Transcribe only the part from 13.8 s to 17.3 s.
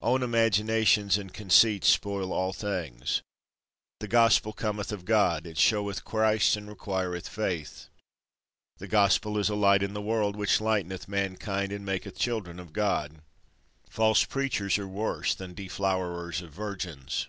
False Preachers are worse than deflowerers of virgins.